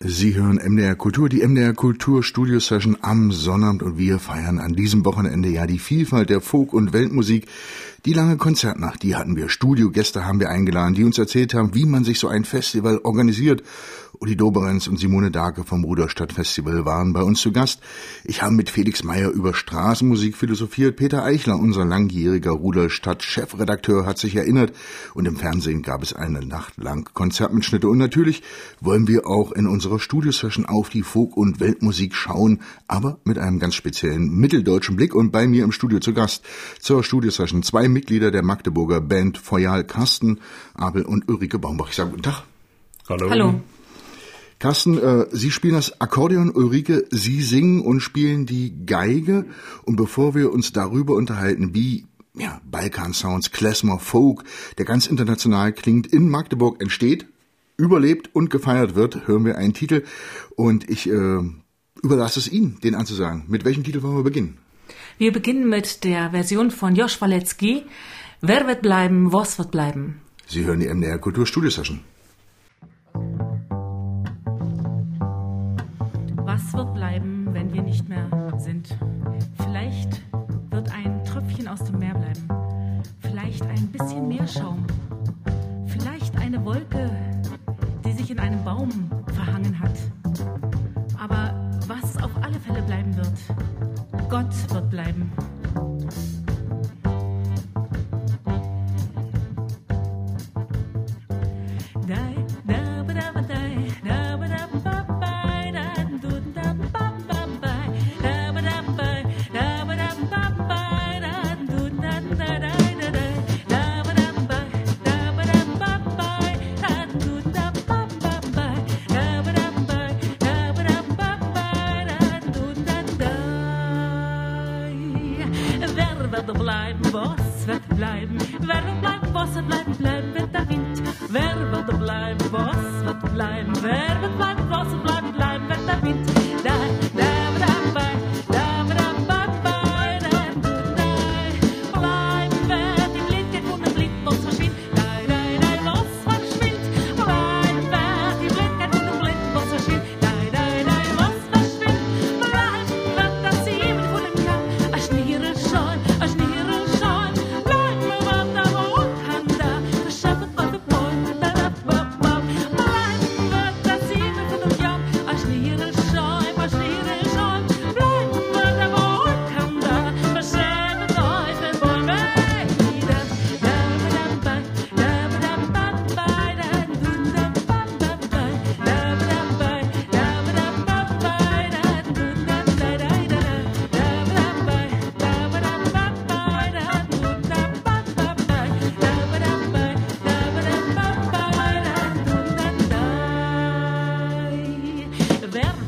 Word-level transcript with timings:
Sie 0.00 0.36
hören 0.36 0.60
MDR 0.64 0.94
Kultur, 0.94 1.28
die 1.28 1.44
MDR 1.44 1.74
Kultur 1.74 2.22
Studio 2.22 2.60
Session 2.60 2.96
am 3.02 3.32
Sonnabend 3.32 3.82
und 3.82 3.98
wir 3.98 4.20
feiern 4.20 4.60
an 4.60 4.74
diesem 4.74 5.04
Wochenende 5.04 5.48
ja 5.48 5.66
die 5.66 5.80
Vielfalt 5.80 6.30
der 6.30 6.40
Folk- 6.40 6.72
und 6.72 6.92
Weltmusik. 6.92 7.48
Die 8.04 8.12
lange 8.12 8.36
Konzertnacht, 8.36 9.02
die 9.02 9.16
hatten 9.16 9.34
wir. 9.34 9.48
Studiogäste 9.48 10.24
haben 10.24 10.38
wir 10.38 10.50
eingeladen, 10.50 10.94
die 10.94 11.02
uns 11.02 11.18
erzählt 11.18 11.52
haben, 11.52 11.74
wie 11.74 11.84
man 11.84 12.04
sich 12.04 12.20
so 12.20 12.28
ein 12.28 12.44
Festival 12.44 13.00
organisiert 13.02 13.64
Uli 14.20 14.36
Doberenz 14.36 14.88
und 14.88 14.98
Simone 14.98 15.30
Dake 15.30 15.62
vom 15.64 15.84
Ruderstadt 15.84 16.32
Festival 16.32 16.84
waren 16.84 17.12
bei 17.12 17.22
uns 17.22 17.40
zu 17.40 17.52
Gast. 17.52 17.80
Ich 18.24 18.42
habe 18.42 18.52
mit 18.52 18.68
Felix 18.68 19.04
Meyer 19.04 19.30
über 19.30 19.54
Straßenmusik 19.54 20.36
philosophiert. 20.36 20.96
Peter 20.96 21.24
Eichler, 21.24 21.56
unser 21.56 21.84
langjähriger 21.84 22.50
Ruderstadt-Chefredakteur, 22.50 24.06
hat 24.06 24.18
sich 24.18 24.34
erinnert. 24.34 24.72
Und 25.14 25.26
im 25.26 25.36
Fernsehen 25.36 25.82
gab 25.82 26.02
es 26.02 26.12
eine 26.12 26.44
Nacht 26.44 26.78
lang 26.78 27.08
Konzertmitschnitte. 27.14 27.88
Und 27.88 27.98
natürlich 27.98 28.42
wollen 28.80 29.06
wir 29.06 29.26
auch 29.26 29.52
in 29.52 29.68
unserer 29.68 30.00
Studiosession 30.00 30.66
auf 30.66 30.88
die 30.88 31.02
Folk- 31.02 31.36
und 31.36 31.60
Weltmusik 31.60 32.14
schauen, 32.14 32.60
aber 32.88 33.18
mit 33.24 33.38
einem 33.38 33.60
ganz 33.60 33.76
speziellen 33.76 34.34
mitteldeutschen 34.34 34.96
Blick. 34.96 35.14
Und 35.14 35.30
bei 35.30 35.46
mir 35.46 35.62
im 35.62 35.72
Studio 35.72 36.00
zu 36.00 36.12
Gast 36.12 36.44
zur 36.80 37.04
Studiosession 37.04 37.62
zwei 37.62 37.88
Mitglieder 37.88 38.32
der 38.32 38.42
Magdeburger 38.42 39.00
Band 39.00 39.38
Feual 39.38 39.84
Carsten, 39.84 40.40
Abel 40.74 41.02
und 41.02 41.28
Ulrike 41.28 41.60
Baumbach. 41.60 41.90
Ich 41.90 41.94
sage 41.94 42.10
guten 42.10 42.22
Tag. 42.22 42.42
Hallo. 43.08 43.30
Hallo. 43.30 43.60
Carsten, 44.58 44.98
äh, 44.98 45.26
Sie 45.30 45.50
spielen 45.50 45.74
das 45.74 46.00
Akkordeon, 46.00 46.50
Ulrike, 46.50 47.06
Sie 47.10 47.42
singen 47.42 47.80
und 47.80 48.00
spielen 48.00 48.44
die 48.44 48.74
Geige. 48.86 49.46
Und 49.84 49.96
bevor 49.96 50.34
wir 50.34 50.52
uns 50.52 50.72
darüber 50.72 51.14
unterhalten, 51.14 51.74
wie 51.74 52.06
ja, 52.34 52.60
Balkan 52.68 53.12
Sounds, 53.12 53.52
Klezmer, 53.52 53.98
Folk, 53.98 54.44
der 54.78 54.84
ganz 54.84 55.06
international 55.06 55.72
klingt, 55.72 56.06
in 56.06 56.28
Magdeburg 56.28 56.80
entsteht, 56.80 57.26
überlebt 57.76 58.30
und 58.34 58.50
gefeiert 58.50 58.94
wird, 58.94 59.26
hören 59.28 59.44
wir 59.44 59.58
einen 59.58 59.74
Titel. 59.74 60.04
Und 60.56 60.88
ich 60.90 61.08
äh, 61.08 61.38
überlasse 62.02 62.40
es 62.40 62.50
Ihnen, 62.50 62.78
den 62.82 62.94
anzusagen. 62.94 63.44
Mit 63.48 63.64
welchem 63.64 63.84
Titel 63.84 64.02
wollen 64.02 64.16
wir 64.16 64.24
beginnen? 64.24 64.58
Wir 65.18 65.32
beginnen 65.32 65.68
mit 65.68 66.04
der 66.04 66.30
Version 66.30 66.70
von 66.70 66.94
Josh 66.94 67.20
Walecki. 67.20 67.84
Wer 68.40 68.66
wird 68.66 68.82
bleiben, 68.82 69.32
was 69.32 69.58
wird 69.58 69.70
bleiben? 69.70 70.20
Sie 70.46 70.64
hören 70.64 70.80
die 70.80 70.88
MDR 70.88 71.18
Kulturstudio 71.18 71.70
Session. 71.70 72.00
Was 76.68 76.74
wird 76.74 76.92
bleiben, 76.92 77.48
wenn 77.52 77.72
wir 77.72 77.80
nicht 77.80 78.06
mehr 78.10 78.28
sind? 78.58 78.94
Vielleicht 79.56 80.20
wird 80.68 80.92
ein 80.92 81.24
Tröpfchen 81.24 81.66
aus 81.66 81.82
dem 81.82 81.98
Meer 81.98 82.12
bleiben. 82.12 83.02
Vielleicht 83.20 83.62
ein 83.62 83.86
bisschen 83.86 84.28
Meerschaum. 84.28 84.84
Vielleicht 85.86 86.36
eine 86.36 86.62
Wolke, 86.62 87.10
die 88.04 88.12
sich 88.12 88.30
in 88.30 88.38
einem 88.38 88.62
Baum 88.64 88.90
verhangen 89.32 89.78
hat. 89.78 89.96
Aber 91.18 91.54
was 91.86 92.22
auf 92.22 92.32
alle 92.42 92.60
Fälle 92.60 92.82
bleiben 92.82 93.16
wird, 93.16 94.28
Gott 94.28 94.52
wird 94.74 94.90
bleiben. 94.90 95.32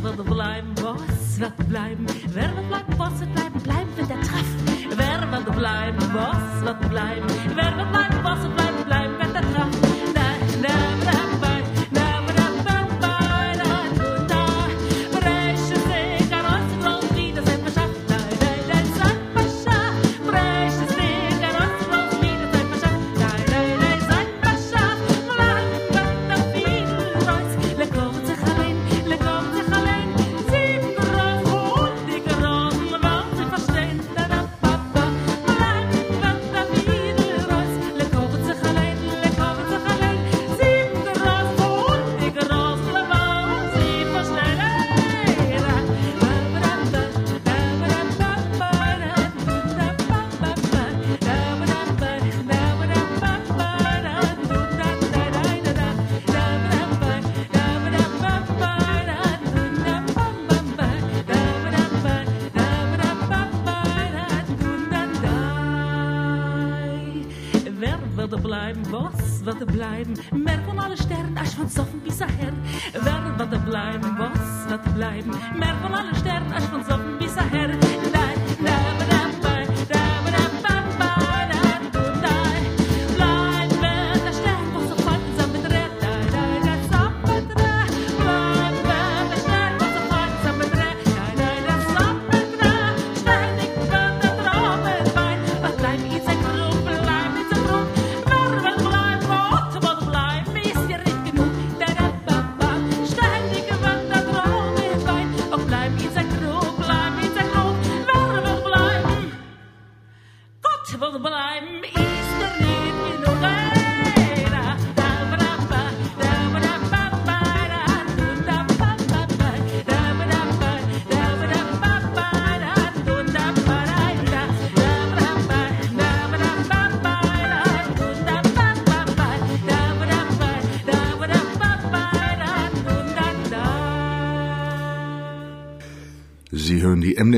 wird 0.02 0.24
bleiben, 0.24 0.74
was 0.76 1.40
wird 1.40 1.68
bleiben? 1.68 2.06
Wer 2.28 2.56
wird 2.56 2.68
bleiben, 2.68 2.94
was 2.98 3.20
wird 3.20 3.34
bleiben? 3.34 3.60
Bleiben 3.60 3.96
wird 3.96 4.10
der 4.10 4.20
Treff. 4.20 4.46
Wer 4.96 5.32
wird 5.32 5.56
bleiben, 5.56 5.98
was 6.14 6.64
wird 6.64 6.88
bleiben? 6.88 7.26
Wer 7.54 7.76
wird 7.76 7.92
bleiben, 7.92 8.18
was 8.24 8.42
wird 8.42 8.56
bleiben? 8.56 8.79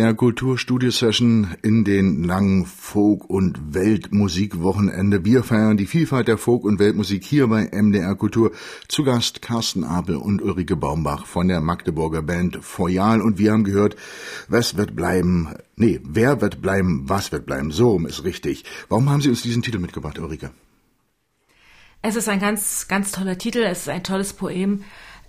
Hören 0.03 0.09
die 0.09 0.15
MDR 0.15 0.15
Kultur 0.15 0.59
Studio 0.59 0.91
Session 0.91 1.55
in 1.63 1.85
den 1.85 2.25
langen 2.25 2.67
Folk- 2.67 3.31
und 3.31 3.75
Weltmusikwochenende. 3.75 5.25
Wir 5.25 5.45
feiern 5.45 5.77
die 5.77 5.87
Vielfalt 5.87 6.27
der 6.27 6.39
Folk- 6.39 6.65
und 6.65 6.81
Weltmusik 6.81 7.25
hier 7.25 7.47
bei 7.47 7.69
MDR 7.71 8.17
Kultur. 8.17 8.51
Zu 8.89 9.05
Gast 9.05 9.43
Carsten 9.43 9.85
Apel 9.85 10.17
und 10.17 10.43
Ulrike 10.43 10.77
Baumbach 10.77 11.27
von 11.27 11.47
der 11.47 11.61
Magdeburger 11.61 12.23
Band 12.23 12.59
Foyal. 12.63 13.21
Und 13.21 13.39
wir 13.39 13.53
haben 13.53 13.65
gehört, 13.65 13.97
was 14.49 14.77
wird 14.77 14.97
bleiben? 14.97 15.55
Nee, 15.77 16.01
wer 16.03 16.41
wird 16.41 16.61
bleiben? 16.61 17.05
Was 17.07 17.31
wird 17.31 17.47
bleiben? 17.47 17.71
So 17.71 18.01
ist 18.01 18.25
richtig. 18.25 18.65
Warum 18.89 19.09
haben 19.09 19.21
Sie 19.21 19.29
uns 19.29 19.43
diesen 19.43 19.63
Titel 19.63 19.79
mitgebracht, 19.79 20.19
Ulrike? 20.19 20.51
Es 22.03 22.17
ist 22.17 22.29
ein 22.29 22.41
ganz, 22.41 22.89
ganz 22.89 23.13
toller 23.13 23.39
Titel. 23.39 23.61
Es 23.61 23.83
ist 23.83 23.89
ein 23.89 24.03
tolles 24.03 24.33
Poem. 24.33 24.83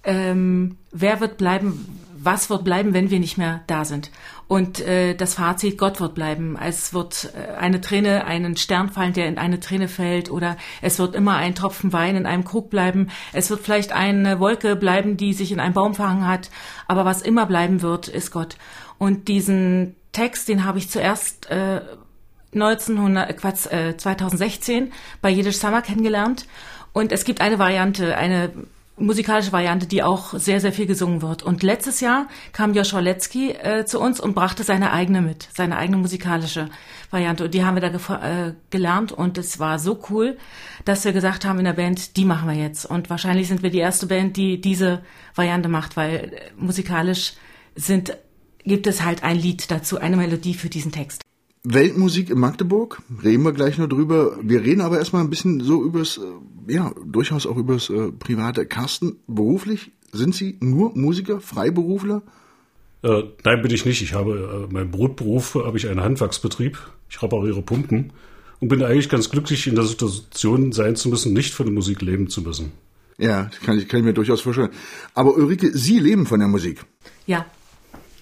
Ähm, 0.03 0.77
wer 0.91 1.19
wird 1.19 1.37
bleiben? 1.37 1.85
Was 2.25 2.49
wird 2.49 2.63
bleiben, 2.63 2.93
wenn 2.93 3.09
wir 3.09 3.19
nicht 3.19 3.37
mehr 3.37 3.61
da 3.67 3.85
sind? 3.85 4.11
Und 4.47 4.79
äh, 4.81 5.15
das 5.15 5.35
Fazit, 5.35 5.77
Gott 5.77 5.99
wird 5.99 6.15
bleiben. 6.15 6.57
Es 6.61 6.93
wird 6.93 7.33
äh, 7.35 7.55
eine 7.55 7.81
Träne, 7.81 8.25
einen 8.25 8.55
Stern 8.57 8.89
fallen, 8.89 9.13
der 9.13 9.27
in 9.27 9.37
eine 9.37 9.59
Träne 9.59 9.87
fällt, 9.87 10.29
oder 10.29 10.57
es 10.81 10.99
wird 10.99 11.15
immer 11.15 11.35
ein 11.35 11.55
Tropfen 11.55 11.93
Wein 11.93 12.15
in 12.15 12.25
einem 12.25 12.43
Krug 12.43 12.69
bleiben. 12.69 13.09
Es 13.31 13.49
wird 13.49 13.61
vielleicht 13.61 13.93
eine 13.93 14.39
Wolke 14.39 14.75
bleiben, 14.75 15.17
die 15.17 15.33
sich 15.33 15.51
in 15.51 15.59
einem 15.59 15.73
Baum 15.73 15.95
verhangen 15.95 16.27
hat. 16.27 16.49
Aber 16.87 17.05
was 17.05 17.21
immer 17.21 17.45
bleiben 17.45 17.81
wird, 17.81 18.07
ist 18.07 18.31
Gott. 18.31 18.57
Und 18.97 19.27
diesen 19.27 19.95
Text, 20.11 20.47
den 20.47 20.65
habe 20.65 20.77
ich 20.77 20.89
zuerst 20.89 21.49
äh, 21.49 21.81
1900, 22.53 23.29
äh, 23.29 23.33
Quatsch, 23.33 23.65
äh, 23.71 23.97
2016 23.97 24.91
bei 25.21 25.29
Jiddisch 25.29 25.57
Summer 25.57 25.81
kennengelernt. 25.81 26.45
Und 26.93 27.11
es 27.11 27.25
gibt 27.25 27.41
eine 27.41 27.59
Variante, 27.59 28.15
eine 28.15 28.51
musikalische 28.95 29.51
Variante, 29.51 29.87
die 29.87 30.03
auch 30.03 30.33
sehr, 30.37 30.59
sehr 30.59 30.71
viel 30.71 30.85
gesungen 30.85 31.21
wird. 31.21 31.43
Und 31.43 31.63
letztes 31.63 31.99
Jahr 31.99 32.27
kam 32.51 32.73
Joshua 32.73 32.99
Letzky 32.99 33.51
äh, 33.51 33.85
zu 33.85 33.99
uns 33.99 34.19
und 34.19 34.35
brachte 34.35 34.63
seine 34.63 34.91
eigene 34.91 35.21
mit, 35.21 35.47
seine 35.53 35.77
eigene 35.77 35.97
musikalische 35.97 36.69
Variante. 37.09 37.45
Und 37.45 37.53
die 37.53 37.63
haben 37.63 37.75
wir 37.75 37.81
da 37.81 38.47
äh, 38.47 38.53
gelernt 38.69 39.11
und 39.11 39.37
es 39.37 39.59
war 39.59 39.79
so 39.79 39.99
cool, 40.09 40.37
dass 40.85 41.05
wir 41.05 41.13
gesagt 41.13 41.43
haben 41.45 41.59
in 41.59 41.65
der 41.65 41.73
Band, 41.73 42.17
die 42.17 42.25
machen 42.25 42.47
wir 42.47 42.55
jetzt. 42.55 42.85
Und 42.85 43.09
wahrscheinlich 43.09 43.47
sind 43.47 43.63
wir 43.63 43.71
die 43.71 43.79
erste 43.79 44.05
Band, 44.05 44.37
die 44.37 44.61
diese 44.61 45.01
Variante 45.33 45.69
macht, 45.69 45.97
weil 45.97 46.15
äh, 46.15 46.51
musikalisch 46.55 47.33
sind, 47.75 48.15
gibt 48.63 48.85
es 48.85 49.03
halt 49.03 49.23
ein 49.23 49.37
Lied 49.37 49.71
dazu, 49.71 49.97
eine 49.97 50.17
Melodie 50.17 50.53
für 50.53 50.69
diesen 50.69 50.91
Text. 50.91 51.23
Weltmusik 51.65 52.29
in 52.29 52.39
Magdeburg, 52.39 53.01
reden 53.23 53.43
wir 53.43 53.53
gleich 53.53 53.77
noch 53.77 53.87
drüber. 53.87 54.37
Wir 54.41 54.61
reden 54.63 54.81
aber 54.81 54.97
erstmal 54.97 55.23
ein 55.23 55.29
bisschen 55.29 55.61
so 55.61 55.81
übers, 55.81 56.17
äh, 56.17 56.73
ja, 56.73 56.93
durchaus 57.05 57.45
auch 57.45 57.55
übers 57.55 57.89
äh, 57.89 58.11
private. 58.11 58.65
Carsten, 58.65 59.15
beruflich 59.27 59.91
sind 60.11 60.35
Sie 60.35 60.57
nur 60.59 60.91
Musiker, 60.93 61.39
Freiberufler? 61.39 62.21
Äh, 63.01 63.23
nein, 63.45 63.61
bin 63.61 63.71
ich 63.71 63.85
nicht. 63.85 64.01
Ich 64.01 64.13
habe 64.13 64.67
äh, 64.69 64.73
meinen 64.73 64.91
Brotberuf, 64.91 65.55
habe 65.55 65.77
ich 65.77 65.87
einen 65.87 66.01
Handwerksbetrieb. 66.01 66.77
Ich 67.09 67.21
repariere 67.21 67.61
Pumpen 67.61 68.11
und 68.59 68.67
bin 68.67 68.83
eigentlich 68.83 69.07
ganz 69.07 69.29
glücklich, 69.29 69.65
in 69.65 69.75
der 69.75 69.85
Situation 69.85 70.73
sein 70.73 70.97
zu 70.97 71.07
müssen, 71.07 71.31
nicht 71.31 71.53
von 71.53 71.65
der 71.65 71.73
Musik 71.73 72.01
leben 72.01 72.27
zu 72.27 72.41
müssen. 72.41 72.73
Ja, 73.17 73.49
kann 73.65 73.77
ich, 73.77 73.87
kann 73.87 74.01
ich 74.01 74.05
mir 74.05 74.13
durchaus 74.13 74.41
vorstellen. 74.41 74.71
Aber 75.13 75.33
Ulrike, 75.35 75.71
Sie 75.77 75.99
leben 75.99 76.25
von 76.25 76.39
der 76.39 76.49
Musik. 76.49 76.83
Ja, 77.25 77.45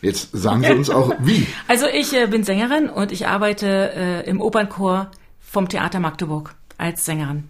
Jetzt 0.01 0.30
sagen 0.31 0.63
Sie 0.63 0.71
uns 0.71 0.89
auch 0.89 1.13
wie. 1.21 1.45
Also 1.68 1.86
ich 1.88 2.13
äh, 2.13 2.27
bin 2.27 2.44
Sängerin 2.44 2.89
und 2.89 3.12
ich 3.12 3.27
arbeite 3.27 3.92
äh, 3.95 4.30
im 4.30 4.42
Opernchor 4.42 5.12
vom 5.39 5.69
Theater 5.69 6.00
Magdeburg 6.00 6.56
als 6.77 7.06
Sängerin. 7.06 7.50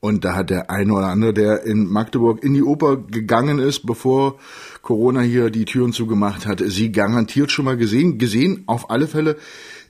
Und 0.00 0.24
da 0.24 0.36
hat 0.36 0.50
der 0.50 0.70
eine 0.70 0.92
oder 0.92 1.06
andere, 1.06 1.32
der 1.32 1.64
in 1.64 1.86
Magdeburg 1.90 2.44
in 2.44 2.54
die 2.54 2.62
Oper 2.62 2.96
gegangen 2.96 3.58
ist, 3.58 3.86
bevor 3.86 4.36
Corona 4.82 5.20
hier 5.20 5.50
die 5.50 5.64
Türen 5.64 5.92
zugemacht 5.92 6.46
hat, 6.46 6.62
sie 6.64 6.92
garantiert 6.92 7.50
schon 7.50 7.64
mal 7.64 7.76
gesehen. 7.76 8.18
Gesehen 8.18 8.64
auf 8.66 8.90
alle 8.90 9.08
Fälle 9.08 9.36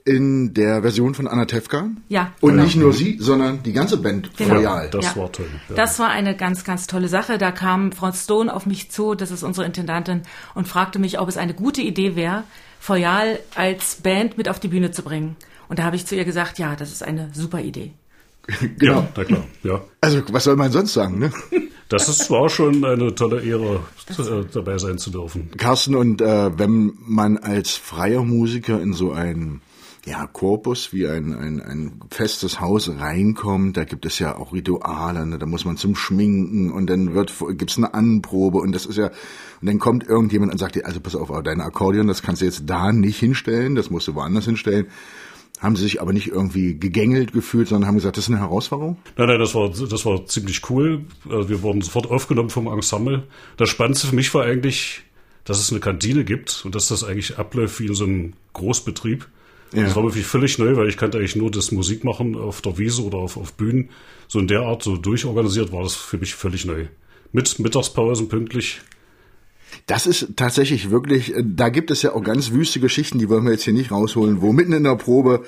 in 0.07 0.53
der 0.53 0.81
Version 0.81 1.13
von 1.13 1.27
Anna 1.27 1.45
Tefka. 1.45 1.89
Ja. 2.07 2.31
Und 2.39 2.51
genau. 2.51 2.63
nicht 2.63 2.75
nur 2.77 2.93
sie, 2.93 3.17
sondern 3.19 3.61
die 3.63 3.73
ganze 3.73 3.97
Band 3.97 4.35
genau. 4.37 4.55
Royal. 4.55 4.89
Das 4.89 5.05
ja. 5.05 5.15
war 5.17 5.31
toll. 5.31 5.47
Ja. 5.69 5.75
Das 5.75 5.99
war 5.99 6.09
eine 6.09 6.35
ganz, 6.35 6.63
ganz 6.63 6.87
tolle 6.87 7.09
Sache. 7.09 7.37
Da 7.37 7.51
kam 7.51 7.91
Frau 7.91 8.11
Stone 8.13 8.53
auf 8.53 8.65
mich 8.65 8.89
zu, 8.89 9.15
das 9.15 9.31
ist 9.31 9.43
unsere 9.43 9.65
Intendantin, 9.65 10.21
und 10.55 10.67
fragte 10.67 10.97
mich, 10.97 11.19
ob 11.19 11.27
es 11.27 11.37
eine 11.37 11.53
gute 11.53 11.81
Idee 11.81 12.15
wäre, 12.15 12.43
Royal 12.87 13.39
als 13.55 13.95
Band 13.95 14.37
mit 14.37 14.47
auf 14.47 14.59
die 14.59 14.69
Bühne 14.69 14.91
zu 14.91 15.03
bringen. 15.03 15.35
Und 15.67 15.79
da 15.79 15.83
habe 15.83 15.97
ich 15.97 16.05
zu 16.05 16.15
ihr 16.15 16.23
gesagt, 16.23 16.57
ja, 16.57 16.75
das 16.75 16.91
ist 16.91 17.03
eine 17.03 17.29
super 17.33 17.59
Idee. 17.59 17.91
genau. 18.77 19.01
Ja, 19.01 19.07
na 19.15 19.23
klar, 19.25 19.43
ja. 19.63 19.81
Also, 19.99 20.21
was 20.31 20.45
soll 20.45 20.55
man 20.55 20.71
sonst 20.71 20.93
sagen, 20.93 21.19
ne? 21.19 21.31
Das 21.89 22.09
ist, 22.09 22.29
war 22.29 22.49
schon 22.49 22.83
eine 22.83 23.15
tolle 23.15 23.41
Ehre, 23.41 23.79
äh, 24.09 24.45
dabei 24.51 24.77
sein 24.77 24.97
zu 24.97 25.09
dürfen. 25.09 25.51
Carsten, 25.55 25.95
und 25.95 26.21
äh, 26.21 26.57
wenn 26.59 26.91
man 26.99 27.37
als 27.37 27.77
freier 27.77 28.23
Musiker 28.23 28.81
in 28.81 28.91
so 28.91 29.13
ein 29.13 29.61
ja, 30.07 30.25
Korpus 30.25 30.93
wie 30.93 31.05
ein, 31.07 31.33
ein, 31.33 31.61
ein 31.61 31.99
festes 32.09 32.61
Haus 32.61 32.89
reinkommt, 32.89 33.75
da 33.75 33.83
gibt 33.83 34.05
es 34.05 34.19
ja 34.19 34.37
auch 34.37 34.53
Rituale, 34.53 35.25
ne? 35.25 35.37
da 35.37 35.45
muss 35.45 35.65
man 35.65 35.75
zum 35.75 35.95
Schminken 35.95 36.71
und 36.71 36.89
dann 36.89 37.13
wird 37.13 37.33
gibt's 37.57 37.77
eine 37.77 37.93
Anprobe 37.93 38.59
und 38.59 38.71
das 38.71 38.85
ist 38.85 38.97
ja 38.97 39.07
und 39.59 39.67
dann 39.67 39.79
kommt 39.79 40.07
irgendjemand 40.07 40.53
und 40.53 40.59
sagt 40.59 40.75
dir, 40.75 40.85
also 40.85 41.01
pass 41.01 41.15
auf, 41.15 41.29
deine 41.43 41.63
Akkordeon, 41.63 42.07
das 42.07 42.21
kannst 42.21 42.41
du 42.41 42.45
jetzt 42.45 42.63
da 42.67 42.93
nicht 42.93 43.19
hinstellen, 43.19 43.75
das 43.75 43.89
musst 43.89 44.07
du 44.07 44.15
woanders 44.15 44.45
hinstellen. 44.45 44.87
Haben 45.59 45.75
sie 45.75 45.83
sich 45.83 46.01
aber 46.01 46.13
nicht 46.13 46.27
irgendwie 46.27 46.77
gegängelt 46.77 47.33
gefühlt, 47.33 47.67
sondern 47.67 47.87
haben 47.87 47.95
gesagt, 47.95 48.15
das 48.15 48.25
ist 48.25 48.29
eine 48.29 48.39
Herausforderung? 48.39 48.97
Nein, 49.17 49.27
nein, 49.27 49.39
das 49.39 49.55
war, 49.55 49.69
das 49.69 50.05
war 50.05 50.23
ziemlich 50.27 50.69
cool. 50.69 51.01
Also 51.27 51.49
wir 51.49 51.63
wurden 51.63 51.81
sofort 51.81 52.11
aufgenommen 52.11 52.51
vom 52.51 52.67
Ensemble. 52.67 53.23
Das 53.57 53.69
Spannendste 53.69 54.05
für 54.05 54.15
mich 54.15 54.31
war 54.35 54.45
eigentlich, 54.45 55.01
dass 55.45 55.59
es 55.59 55.71
eine 55.71 55.79
Kantine 55.79 56.25
gibt 56.25 56.61
und 56.63 56.75
dass 56.75 56.89
das 56.89 57.03
eigentlich 57.03 57.39
abläuft 57.39 57.79
wie 57.79 57.87
in 57.87 57.95
so 57.95 58.05
einem 58.05 58.33
Großbetrieb. 58.53 59.27
Ja. 59.73 59.83
Das 59.83 59.95
war 59.95 60.03
wirklich 60.03 60.25
völlig 60.25 60.57
neu, 60.57 60.75
weil 60.77 60.87
ich 60.87 60.97
kannte 60.97 61.17
eigentlich 61.17 61.35
nur 61.35 61.51
das 61.51 61.71
Musikmachen 61.71 62.35
auf 62.35 62.61
der 62.61 62.77
Wiese 62.77 63.03
oder 63.03 63.17
auf, 63.17 63.37
auf 63.37 63.53
Bühnen. 63.53 63.89
So 64.27 64.39
in 64.39 64.47
der 64.47 64.61
Art, 64.61 64.83
so 64.83 64.97
durchorganisiert 64.97 65.71
war 65.71 65.83
das 65.83 65.95
für 65.95 66.17
mich 66.17 66.35
völlig 66.35 66.65
neu. 66.65 66.85
Mit 67.31 67.59
Mittagspausen 67.59 68.29
pünktlich. 68.29 68.81
Das 69.85 70.07
ist 70.07 70.35
tatsächlich 70.35 70.89
wirklich, 70.89 71.35
äh, 71.35 71.43
da 71.45 71.69
gibt 71.69 71.91
es 71.91 72.01
ja 72.01 72.13
auch 72.13 72.23
ganz 72.23 72.51
wüste 72.51 72.79
Geschichten, 72.79 73.19
die 73.19 73.29
wollen 73.29 73.43
wir 73.43 73.51
jetzt 73.51 73.63
hier 73.63 73.73
nicht 73.73 73.91
rausholen, 73.91 74.41
wo 74.41 74.53
mitten 74.53 74.73
in 74.73 74.83
der 74.83 74.95
Probe 74.95 75.43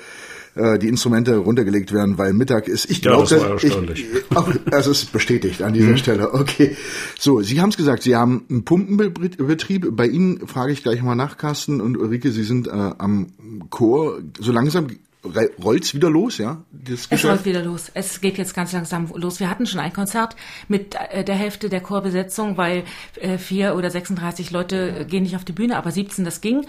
äh, 0.54 0.78
die 0.78 0.88
Instrumente 0.88 1.36
runtergelegt 1.36 1.92
werden, 1.92 2.18
weil 2.18 2.32
Mittag 2.32 2.68
ist. 2.68 2.90
Ich 2.90 3.02
glaube, 3.02 3.28
ja, 3.28 3.36
das 3.36 3.40
war 3.40 3.50
erstaunlich. 3.50 4.04
Ich, 4.04 4.36
auch, 4.36 4.52
es 4.70 4.86
ist 4.86 5.12
bestätigt 5.12 5.62
an 5.62 5.72
dieser 5.72 5.90
mhm. 5.90 5.96
Stelle. 5.96 6.34
Okay, 6.34 6.76
so 7.18 7.40
Sie 7.40 7.60
haben 7.60 7.70
es 7.70 7.76
gesagt, 7.76 8.02
Sie 8.02 8.16
haben 8.16 8.44
einen 8.48 8.64
Pumpenbetrieb. 8.64 9.96
Bei 9.96 10.06
Ihnen 10.06 10.46
frage 10.46 10.72
ich 10.72 10.82
gleich 10.82 11.02
mal 11.02 11.14
nach, 11.14 11.36
Carsten 11.36 11.80
und 11.80 11.96
Ulrike. 11.96 12.30
Sie 12.30 12.44
sind 12.44 12.66
äh, 12.66 12.70
am 12.70 13.28
Chor. 13.70 14.20
So 14.38 14.52
langsam 14.52 14.88
rollt's 15.62 15.94
wieder 15.94 16.08
los, 16.08 16.38
ja? 16.38 16.64
Das 16.72 17.06
es 17.10 17.24
rollt 17.24 17.44
wieder 17.44 17.62
los. 17.62 17.90
Es 17.92 18.20
geht 18.20 18.38
jetzt 18.38 18.54
ganz 18.54 18.72
langsam 18.72 19.10
los. 19.14 19.38
Wir 19.38 19.50
hatten 19.50 19.66
schon 19.66 19.80
ein 19.80 19.92
Konzert 19.92 20.34
mit 20.68 20.94
äh, 21.10 21.24
der 21.24 21.34
Hälfte 21.34 21.68
der 21.68 21.80
Chorbesetzung, 21.80 22.56
weil 22.56 22.84
äh, 23.16 23.36
vier 23.38 23.76
oder 23.76 23.90
36 23.90 24.50
Leute 24.50 25.06
gehen 25.08 25.24
nicht 25.24 25.36
auf 25.36 25.44
die 25.44 25.52
Bühne, 25.52 25.76
aber 25.76 25.90
17 25.90 26.24
das 26.24 26.40
ging. 26.40 26.66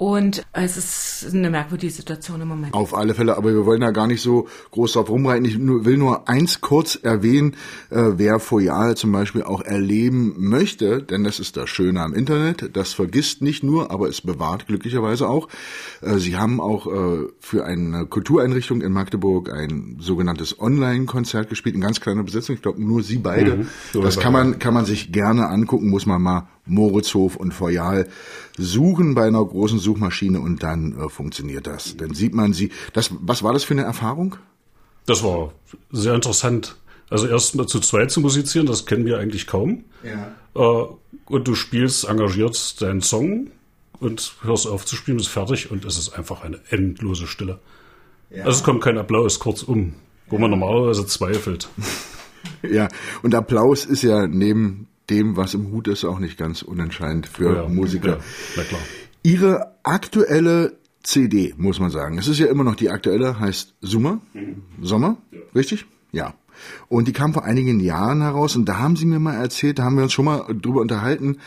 Und 0.00 0.46
es 0.54 0.78
ist 0.78 1.34
eine 1.34 1.50
merkwürdige 1.50 1.92
Situation 1.92 2.40
im 2.40 2.48
Moment. 2.48 2.72
Auf 2.72 2.96
alle 2.96 3.12
Fälle, 3.12 3.36
aber 3.36 3.52
wir 3.52 3.66
wollen 3.66 3.82
da 3.82 3.90
gar 3.90 4.06
nicht 4.06 4.22
so 4.22 4.48
groß 4.70 4.94
drauf 4.94 5.10
rumreiten. 5.10 5.44
Ich 5.44 5.58
will 5.58 5.98
nur 5.98 6.26
eins 6.26 6.62
kurz 6.62 6.94
erwähnen, 6.94 7.54
äh, 7.90 8.12
wer 8.16 8.40
Foyal 8.40 8.96
zum 8.96 9.12
Beispiel 9.12 9.42
auch 9.42 9.60
erleben 9.60 10.36
möchte, 10.38 11.02
denn 11.02 11.22
das 11.22 11.38
ist 11.38 11.58
das 11.58 11.68
Schöne 11.68 12.00
am 12.00 12.14
Internet. 12.14 12.70
Das 12.72 12.94
vergisst 12.94 13.42
nicht 13.42 13.62
nur, 13.62 13.90
aber 13.90 14.08
es 14.08 14.22
bewahrt 14.22 14.68
glücklicherweise 14.68 15.28
auch. 15.28 15.48
Äh, 16.00 16.16
Sie 16.16 16.38
haben 16.38 16.62
auch 16.62 16.86
äh, 16.86 17.26
für 17.38 17.66
eine 17.66 18.06
Kultureinrichtung 18.06 18.80
in 18.80 18.92
Magdeburg 18.92 19.52
ein 19.52 19.98
sogenanntes 20.00 20.58
Online-Konzert 20.58 21.50
gespielt, 21.50 21.74
in 21.74 21.82
ganz 21.82 22.00
kleiner 22.00 22.22
Besetzung. 22.22 22.54
Ich 22.54 22.62
glaube, 22.62 22.82
nur 22.82 23.02
Sie 23.02 23.18
beide. 23.18 23.54
Mhm, 23.54 23.68
so 23.92 24.00
das 24.00 24.18
kann 24.18 24.32
man, 24.32 24.58
kann 24.58 24.72
man 24.72 24.86
sich 24.86 25.12
gerne 25.12 25.50
angucken, 25.50 25.90
muss 25.90 26.06
man 26.06 26.22
mal 26.22 26.48
Moritzhof 26.66 27.36
und 27.36 27.52
Foyal 27.52 28.08
suchen 28.56 29.14
bei 29.14 29.26
einer 29.26 29.44
großen 29.44 29.78
Suchmaschine 29.78 30.40
und 30.40 30.62
dann 30.62 30.98
äh, 30.98 31.08
funktioniert 31.08 31.66
das. 31.66 31.96
Dann 31.96 32.14
sieht 32.14 32.34
man 32.34 32.52
sie. 32.52 32.70
Das, 32.92 33.10
was 33.20 33.42
war 33.42 33.52
das 33.52 33.64
für 33.64 33.74
eine 33.74 33.84
Erfahrung? 33.84 34.36
Das 35.06 35.22
war 35.22 35.52
sehr 35.90 36.14
interessant. 36.14 36.76
Also 37.08 37.26
erst 37.26 37.56
mal 37.56 37.66
zu 37.66 37.80
zweit 37.80 38.10
zu 38.10 38.20
musizieren, 38.20 38.66
das 38.66 38.86
kennen 38.86 39.04
wir 39.04 39.18
eigentlich 39.18 39.46
kaum. 39.46 39.84
Ja. 40.04 40.32
Äh, 40.54 40.86
und 41.26 41.48
du 41.48 41.54
spielst 41.54 42.08
engagiert 42.08 42.80
deinen 42.80 43.02
Song 43.02 43.50
und 43.98 44.34
hörst 44.42 44.66
auf 44.66 44.84
zu 44.84 44.96
spielen, 44.96 45.18
bist 45.18 45.28
fertig 45.28 45.70
und 45.70 45.84
es 45.84 45.98
ist 45.98 46.10
einfach 46.10 46.42
eine 46.42 46.60
endlose 46.70 47.26
Stille. 47.26 47.58
Ja. 48.30 48.44
Also 48.44 48.58
es 48.58 48.64
kommt 48.64 48.82
kein 48.82 48.98
Applaus, 48.98 49.38
kurzum, 49.38 49.94
wo 50.28 50.36
ja. 50.36 50.42
man 50.42 50.50
normalerweise 50.50 51.06
zweifelt. 51.06 51.68
ja, 52.62 52.88
und 53.22 53.34
Applaus 53.34 53.84
ist 53.84 54.02
ja 54.02 54.26
neben 54.26 54.86
dem, 55.10 55.36
was 55.36 55.54
im 55.54 55.70
Hut 55.70 55.88
ist, 55.88 56.04
auch 56.04 56.18
nicht 56.18 56.38
ganz 56.38 56.62
unentscheidend 56.62 57.26
für 57.26 57.56
ja, 57.56 57.68
Musiker. 57.68 58.18
Ja, 58.56 58.62
Ihre 59.22 59.74
aktuelle 59.82 60.78
CD, 61.02 61.54
muss 61.56 61.80
man 61.80 61.90
sagen. 61.90 62.18
Es 62.18 62.28
ist 62.28 62.38
ja 62.38 62.46
immer 62.46 62.64
noch 62.64 62.76
die 62.76 62.90
aktuelle, 62.90 63.38
heißt 63.38 63.74
Summer. 63.80 64.20
Mhm. 64.32 64.62
Sommer, 64.80 65.16
ja. 65.32 65.38
richtig? 65.54 65.86
Ja. 66.12 66.34
Und 66.88 67.08
die 67.08 67.12
kam 67.12 67.32
vor 67.32 67.44
einigen 67.44 67.80
Jahren 67.80 68.22
heraus 68.22 68.54
und 68.56 68.66
da 68.66 68.78
haben 68.78 68.96
Sie 68.96 69.06
mir 69.06 69.18
mal 69.18 69.34
erzählt, 69.34 69.78
da 69.78 69.84
haben 69.84 69.96
wir 69.96 70.04
uns 70.04 70.12
schon 70.12 70.26
mal 70.26 70.46
drüber 70.54 70.80
unterhalten, 70.80 71.38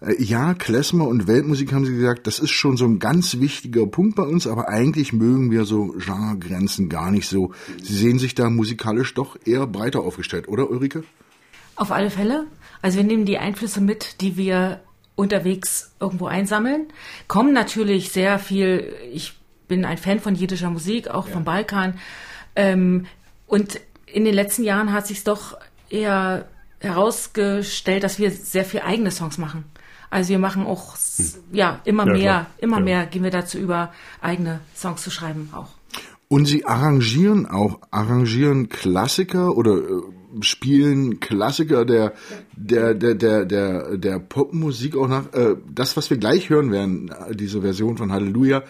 Äh, 0.00 0.22
ja, 0.22 0.54
Klezmer 0.54 1.06
und 1.06 1.26
Weltmusik 1.26 1.72
haben 1.72 1.84
Sie 1.84 1.94
gesagt, 1.94 2.26
das 2.26 2.38
ist 2.38 2.50
schon 2.50 2.76
so 2.76 2.84
ein 2.84 2.98
ganz 2.98 3.40
wichtiger 3.40 3.86
Punkt 3.86 4.14
bei 4.16 4.22
uns, 4.22 4.46
aber 4.46 4.68
eigentlich 4.68 5.12
mögen 5.12 5.50
wir 5.50 5.64
so 5.64 5.94
Genregrenzen 5.98 6.88
gar 6.88 7.10
nicht 7.10 7.28
so. 7.28 7.52
Sie 7.82 7.94
sehen 7.94 8.18
sich 8.18 8.34
da 8.34 8.48
musikalisch 8.48 9.14
doch 9.14 9.36
eher 9.44 9.66
breiter 9.66 10.00
aufgestellt, 10.00 10.48
oder 10.48 10.70
Ulrike? 10.70 11.02
Auf 11.78 11.92
alle 11.92 12.10
Fälle. 12.10 12.46
Also 12.82 12.98
wir 12.98 13.04
nehmen 13.04 13.24
die 13.24 13.38
Einflüsse 13.38 13.80
mit, 13.80 14.20
die 14.20 14.36
wir 14.36 14.80
unterwegs 15.14 15.92
irgendwo 16.00 16.26
einsammeln. 16.26 16.88
Kommen 17.28 17.52
natürlich 17.52 18.10
sehr 18.10 18.38
viel, 18.38 18.92
ich 19.12 19.34
bin 19.68 19.84
ein 19.84 19.96
Fan 19.96 20.20
von 20.20 20.34
jiddischer 20.34 20.70
Musik, 20.70 21.08
auch 21.08 21.26
ja. 21.26 21.32
vom 21.32 21.44
Balkan. 21.44 21.98
Ähm, 22.56 23.06
und 23.46 23.80
in 24.06 24.24
den 24.24 24.34
letzten 24.34 24.64
Jahren 24.64 24.92
hat 24.92 25.06
sich 25.06 25.24
doch 25.24 25.56
eher 25.88 26.48
herausgestellt, 26.80 28.04
dass 28.04 28.18
wir 28.18 28.30
sehr 28.30 28.64
viel 28.64 28.80
eigene 28.80 29.10
Songs 29.10 29.38
machen. 29.38 29.64
Also 30.10 30.30
wir 30.30 30.38
machen 30.38 30.66
auch, 30.66 30.96
hm. 30.96 31.26
ja, 31.52 31.80
immer 31.84 32.06
ja, 32.06 32.12
mehr, 32.12 32.20
klar. 32.22 32.46
immer 32.58 32.78
ja. 32.78 32.84
mehr 32.84 33.06
gehen 33.06 33.22
wir 33.22 33.30
dazu 33.30 33.58
über, 33.58 33.92
eigene 34.20 34.60
Songs 34.74 35.02
zu 35.02 35.10
schreiben 35.10 35.50
auch. 35.52 35.68
Und 36.28 36.44
Sie 36.44 36.66
arrangieren 36.66 37.46
auch, 37.46 37.78
arrangieren 37.90 38.68
Klassiker 38.68 39.56
oder 39.56 39.76
äh, 39.78 40.02
spielen 40.40 41.20
Klassiker 41.20 41.84
der, 41.84 42.12
der, 42.56 42.94
der, 42.94 43.14
der, 43.14 43.44
der, 43.44 43.96
der 43.96 44.18
Popmusik 44.18 44.96
auch 44.96 45.08
nach. 45.08 45.32
Äh, 45.32 45.56
das, 45.72 45.96
was 45.96 46.10
wir 46.10 46.16
gleich 46.16 46.50
hören 46.50 46.72
werden, 46.72 47.10
diese 47.32 47.62
Version 47.62 47.96
von 47.96 48.12
Halleluja, 48.12 48.62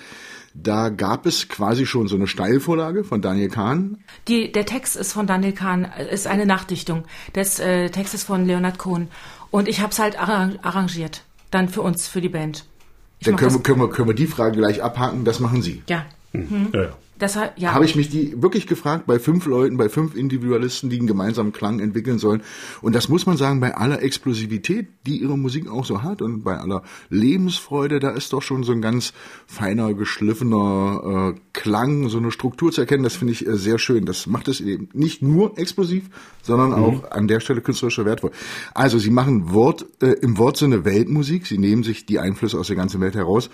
da 0.54 0.88
gab 0.88 1.26
es 1.26 1.48
quasi 1.48 1.86
schon 1.86 2.08
so 2.08 2.16
eine 2.16 2.26
Steilvorlage 2.26 3.04
von 3.04 3.22
Daniel 3.22 3.48
Kahn. 3.48 3.98
Die, 4.26 4.50
der 4.50 4.66
Text 4.66 4.96
ist 4.96 5.12
von 5.12 5.26
Daniel 5.26 5.52
Kahn, 5.52 5.86
ist 6.10 6.26
eine 6.26 6.46
Nachdichtung 6.46 7.04
des 7.34 7.58
äh, 7.58 7.90
Textes 7.90 8.24
von 8.24 8.44
Leonard 8.44 8.78
Cohen. 8.78 9.08
Und 9.50 9.68
ich 9.68 9.80
habe 9.80 9.92
es 9.92 9.98
halt 9.98 10.18
arrangiert, 10.18 11.22
dann 11.50 11.68
für 11.68 11.82
uns, 11.82 12.08
für 12.08 12.20
die 12.20 12.28
Band. 12.28 12.64
Ich 13.20 13.26
dann 13.26 13.36
können 13.36 13.54
wir, 13.54 13.62
können, 13.62 13.80
wir, 13.80 13.90
können 13.90 14.08
wir 14.08 14.14
die 14.14 14.26
Frage 14.26 14.58
gleich 14.58 14.82
abhaken, 14.82 15.24
das 15.24 15.40
machen 15.40 15.62
Sie. 15.62 15.82
Ja. 15.88 16.06
Mhm. 16.32 16.68
ja, 16.72 16.82
ja. 16.82 16.96
Deshalb, 17.20 17.58
ja. 17.58 17.74
Habe 17.74 17.84
ich 17.84 17.96
mich 17.96 18.08
die 18.08 18.40
wirklich 18.42 18.66
gefragt 18.66 19.06
bei 19.06 19.18
fünf 19.18 19.46
Leuten, 19.46 19.76
bei 19.76 19.88
fünf 19.88 20.14
Individualisten, 20.14 20.88
die 20.88 20.98
einen 20.98 21.08
gemeinsamen 21.08 21.52
Klang 21.52 21.80
entwickeln 21.80 22.18
sollen. 22.18 22.42
Und 22.80 22.94
das 22.94 23.08
muss 23.08 23.26
man 23.26 23.36
sagen, 23.36 23.58
bei 23.58 23.74
aller 23.74 24.02
Explosivität, 24.02 24.86
die 25.06 25.16
ihre 25.18 25.36
Musik 25.36 25.68
auch 25.68 25.84
so 25.84 26.02
hat 26.02 26.22
und 26.22 26.44
bei 26.44 26.56
aller 26.56 26.82
Lebensfreude, 27.08 27.98
da 27.98 28.10
ist 28.10 28.32
doch 28.32 28.42
schon 28.42 28.62
so 28.62 28.72
ein 28.72 28.82
ganz 28.82 29.12
feiner, 29.46 29.94
geschliffener 29.94 31.34
äh, 31.34 31.40
Klang, 31.52 32.08
so 32.08 32.18
eine 32.18 32.30
Struktur 32.30 32.70
zu 32.70 32.82
erkennen. 32.82 33.02
Das 33.02 33.16
finde 33.16 33.32
ich 33.32 33.46
äh, 33.46 33.56
sehr 33.56 33.80
schön. 33.80 34.06
Das 34.06 34.28
macht 34.28 34.46
es 34.46 34.60
eben 34.60 34.88
nicht 34.92 35.20
nur 35.20 35.58
explosiv, 35.58 36.04
sondern 36.42 36.70
mhm. 36.70 36.84
auch 36.84 37.10
an 37.10 37.26
der 37.26 37.40
Stelle 37.40 37.62
künstlerischer 37.62 38.04
wertvoll. 38.04 38.30
Also 38.74 38.98
sie 38.98 39.10
machen 39.10 39.52
Wort 39.52 39.86
äh, 40.00 40.12
im 40.20 40.38
Wortsinne 40.38 40.84
Weltmusik. 40.84 41.46
Sie 41.46 41.58
nehmen 41.58 41.82
sich 41.82 42.06
die 42.06 42.20
Einflüsse 42.20 42.58
aus 42.58 42.68
der 42.68 42.76
ganzen 42.76 43.00
Welt 43.00 43.16
heraus 43.16 43.50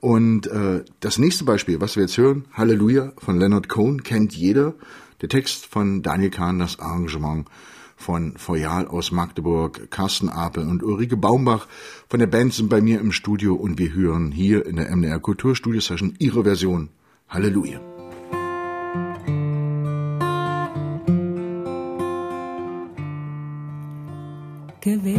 und 0.00 0.46
äh, 0.46 0.84
das 1.00 1.18
nächste 1.18 1.44
Beispiel, 1.44 1.80
was 1.80 1.96
wir 1.96 2.02
jetzt 2.02 2.18
hören, 2.18 2.44
Halleluja 2.52 3.12
von 3.18 3.38
Leonard 3.38 3.68
Cohen, 3.68 4.02
kennt 4.02 4.34
jeder. 4.34 4.74
Der 5.20 5.28
Text 5.28 5.66
von 5.66 6.02
Daniel 6.02 6.30
Kahn, 6.30 6.58
das 6.58 6.78
Arrangement 6.78 7.48
von 7.96 8.36
Foyal 8.36 8.86
aus 8.86 9.10
Magdeburg, 9.10 9.90
Carsten 9.90 10.28
Apel 10.28 10.68
und 10.68 10.84
Ulrike 10.84 11.16
Baumbach 11.16 11.66
von 12.08 12.20
der 12.20 12.28
Band 12.28 12.54
sind 12.54 12.68
bei 12.68 12.80
mir 12.80 13.00
im 13.00 13.10
Studio 13.10 13.54
und 13.54 13.78
wir 13.78 13.92
hören 13.92 14.30
hier 14.30 14.64
in 14.66 14.76
der 14.76 14.94
MDR 14.94 15.18
Kulturstudio 15.18 15.80
Session 15.80 16.14
ihre 16.18 16.44
Version 16.44 16.90
Halleluja. 17.28 17.80
Gewinnen 24.80 25.17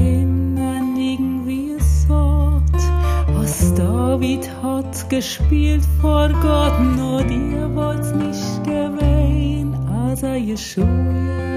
gespielt 5.10 5.84
vor 6.00 6.30
Gott, 6.30 6.80
nur 6.96 7.24
dir 7.24 7.70
wollt's 7.74 8.12
nicht 8.12 8.64
gewähn, 8.64 9.76
als 9.92 10.24
er 10.24 10.38
Jeschua. 10.38 11.49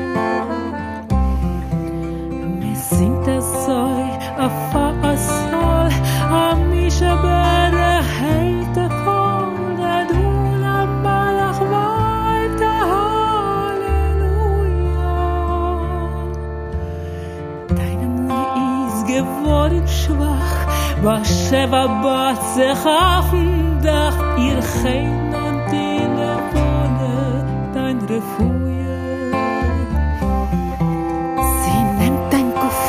בשבע 21.04 21.86
בצחפן 22.04 23.80
דach 23.82 24.20
ihr 24.38 24.62
Chein 24.78 25.34
und 25.46 25.60
Telefone 25.70 27.12
dein 27.74 27.98
Refuge. 28.14 28.86
Sie 31.62 31.82
nimmt 32.00 32.34
dein 32.34 32.50
Kopf, 32.62 32.84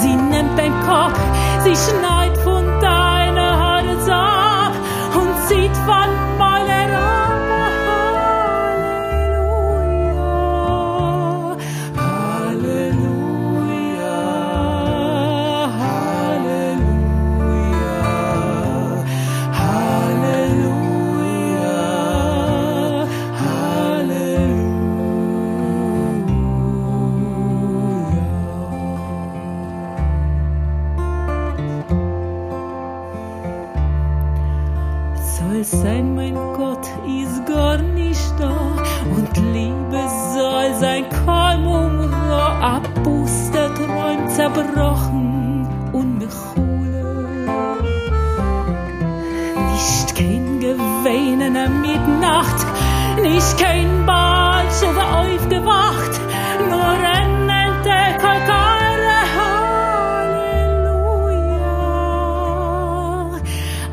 sie 0.00 0.16
nimmt 0.32 0.58
dein 0.58 0.74
Kopf, 0.88 1.20
sie 1.64 1.76
schneit 1.76 2.07
zerbrochen 44.39 45.67
und 45.91 46.19
mechule. 46.19 47.03
Nicht 49.73 50.15
kein 50.15 50.59
Gewähnen 50.61 51.57
am 51.57 51.81
Mitternacht, 51.81 52.65
nicht 53.21 53.57
kein 53.57 54.05
Ball 54.05 54.63
schon 54.79 54.97
aufgewacht, 54.97 56.13
nur 56.69 56.91
rennende 57.05 57.99
Kalkare, 58.21 59.19
Halleluja. 59.35 60.45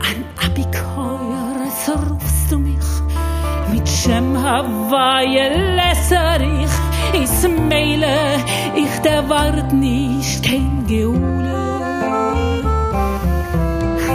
An 0.09 0.19
Abikeuer 0.45 1.49
rufst 2.09 2.47
du 2.53 2.59
mich, 2.59 2.91
mit 3.73 3.89
Shem 3.89 4.29
Hawaii 4.41 5.49
lässer 5.81 6.41
ich, 6.41 6.76
is 7.23 7.49
meile, 7.49 8.17
ich 8.75 9.01
der 9.01 9.29
wart 9.29 9.73
nicht 9.73 10.43
kein 10.43 10.85
Geule. 10.87 11.59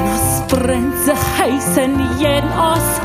Nos 0.05 0.27
brennt 0.47 0.97
sich 1.05 1.23
heißen 1.39 1.93
jeden 2.19 2.51
Ost, 2.71 3.01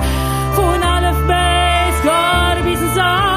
von 0.57 0.83
Alef 0.83 1.21
bis 1.31 1.97
gar 2.05 2.57
bis 2.65 2.95
Saf, 2.95 3.36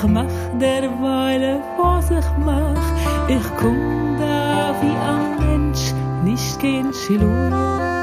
Ich 0.00 0.08
mach 0.08 0.26
derweile, 0.60 1.60
was 1.76 2.08
ich 2.12 2.26
mach. 2.44 3.28
Ich 3.28 3.42
komm 3.56 4.16
da 4.16 4.72
wie 4.80 4.96
ein 4.96 5.38
Mensch, 5.40 5.92
nicht 6.22 6.60
kein 6.60 6.92
Schilur. 6.94 7.97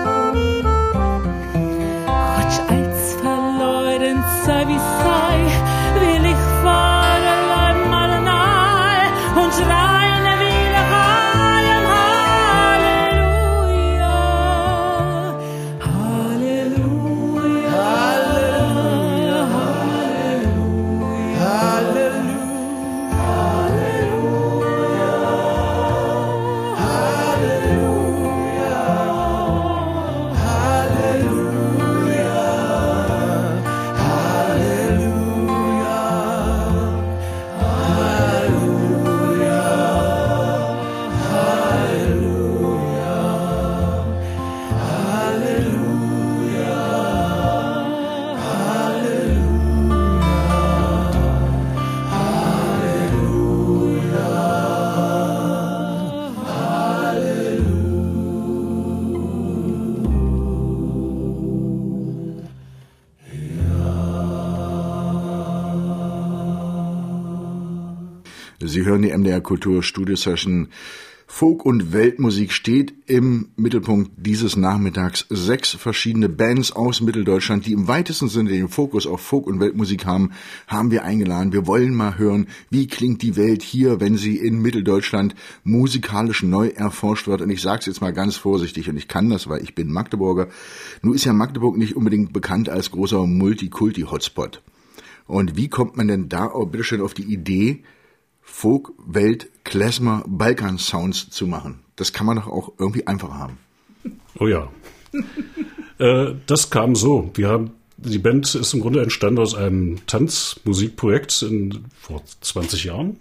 Hören 68.95 69.01
die 69.01 69.17
MDR 69.17 69.41
Kultur 69.41 69.84
Studio 69.84 70.15
Session. 70.15 70.69
Folk 71.27 71.65
und 71.65 71.91
Weltmusik 71.91 72.53
steht 72.53 72.93
im 73.08 73.49
Mittelpunkt 73.58 74.12
dieses 74.15 74.55
Nachmittags. 74.55 75.25
Sechs 75.29 75.71
verschiedene 75.71 76.29
Bands 76.29 76.71
aus 76.71 77.01
Mitteldeutschland, 77.01 77.65
die 77.65 77.73
im 77.73 77.89
weitesten 77.89 78.29
Sinne 78.29 78.51
den 78.51 78.69
Fokus 78.69 79.05
auf 79.05 79.19
Folk 79.19 79.47
und 79.47 79.60
Weltmusik 79.60 80.05
haben, 80.05 80.31
haben 80.67 80.91
wir 80.91 81.03
eingeladen. 81.03 81.51
Wir 81.51 81.67
wollen 81.67 81.93
mal 81.93 82.17
hören, 82.17 82.47
wie 82.69 82.88
klingt 82.88 83.21
die 83.21 83.36
Welt 83.36 83.63
hier, 83.63 83.99
wenn 83.99 84.15
sie 84.15 84.38
in 84.38 84.62
Mitteldeutschland 84.62 85.36
musikalisch 85.65 86.41
neu 86.41 86.67
erforscht 86.67 87.27
wird. 87.27 87.41
Und 87.41 87.49
ich 87.49 87.62
sage 87.62 87.79
es 87.79 87.88
jetzt 87.88 88.01
mal 88.01 88.13
ganz 88.13 88.38
vorsichtig, 88.38 88.89
und 88.89 88.95
ich 88.95 89.10
kann 89.10 89.29
das, 89.29 89.49
weil 89.49 89.62
ich 89.62 89.75
bin 89.75 89.91
Magdeburger. 89.91 90.47
Nun 91.01 91.15
ist 91.15 91.25
ja 91.25 91.34
Magdeburg 91.34 91.75
nicht 91.75 91.97
unbedingt 91.97 92.31
bekannt 92.31 92.69
als 92.69 92.91
großer 92.91 93.27
Multikulti-Hotspot. 93.27 94.62
Und 95.27 95.58
wie 95.58 95.67
kommt 95.67 95.97
man 95.97 96.08
denn 96.08 96.29
da 96.29 96.45
auch 96.45 96.67
bitteschön 96.67 97.01
auf 97.01 97.13
die 97.13 97.23
Idee, 97.23 97.84
Folk, 98.45 98.93
Welt, 99.05 99.49
Klezmer, 99.65 100.23
Balkan 100.27 100.77
Sounds 100.77 101.29
zu 101.29 101.47
machen. 101.47 101.79
Das 101.95 102.13
kann 102.13 102.25
man 102.25 102.38
doch 102.38 102.47
auch 102.47 102.71
irgendwie 102.77 103.05
einfach 103.05 103.34
haben. 103.34 103.58
Oh 104.39 104.47
ja. 104.47 104.69
äh, 105.99 106.36
das 106.45 106.69
kam 106.69 106.95
so. 106.95 107.31
Wir 107.34 107.49
haben, 107.49 107.71
die 107.97 108.19
Band 108.19 108.53
ist 108.55 108.73
im 108.73 108.81
Grunde 108.81 109.01
entstanden 109.01 109.39
aus 109.39 109.55
einem 109.55 110.05
Tanzmusikprojekt 110.08 111.41
in, 111.41 111.86
vor 111.99 112.21
20 112.41 112.86
Jahren. 112.86 113.17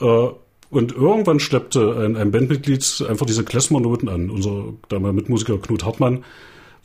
Äh, 0.00 0.28
und 0.70 0.92
irgendwann 0.92 1.40
schleppte 1.40 1.96
ein, 2.04 2.16
ein 2.16 2.30
Bandmitglied 2.30 3.04
einfach 3.08 3.26
diese 3.26 3.44
Klezmer-Noten 3.44 4.08
an. 4.08 4.30
Unser 4.30 4.74
damaliger 4.88 5.12
Mitmusiker 5.14 5.58
Knut 5.58 5.84
Hartmann 5.84 6.24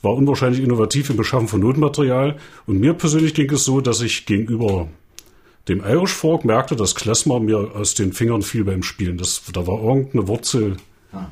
war 0.01 0.13
unwahrscheinlich 0.13 0.61
innovativ 0.61 1.09
im 1.09 1.17
Beschaffen 1.17 1.47
von 1.47 1.61
Notenmaterial. 1.61 2.37
Und 2.65 2.79
mir 2.79 2.93
persönlich 2.93 3.33
ging 3.33 3.51
es 3.51 3.65
so, 3.65 3.81
dass 3.81 4.01
ich 4.01 4.25
gegenüber 4.25 4.87
dem 5.69 5.81
Irish 5.85 6.13
Folk 6.13 6.43
merkte, 6.45 6.75
dass 6.75 6.95
Klezmer 6.95 7.39
mir 7.39 7.75
aus 7.75 7.93
den 7.93 8.11
Fingern 8.11 8.41
fiel 8.41 8.63
beim 8.63 8.83
Spielen. 8.83 9.17
Das, 9.17 9.41
da 9.53 9.65
war 9.67 9.81
irgendeine 9.81 10.27
Wurzel 10.27 10.77